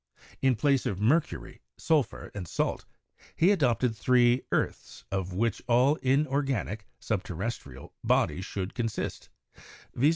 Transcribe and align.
In 0.41 0.55
place 0.55 0.87
of 0.87 0.99
mercury, 0.99 1.61
sulphur 1.77 2.31
and 2.33 2.47
salt, 2.47 2.85
he 3.35 3.51
adopted 3.51 3.95
three 3.95 4.41
''earths," 4.51 5.03
of 5.11 5.31
which 5.33 5.61
all 5.67 5.97
inorganic 5.97 6.87
("Subterrestrial") 6.99 7.91
bodies 8.03 8.43
should 8.43 8.73
consist, 8.73 9.29
viz. 9.93 10.09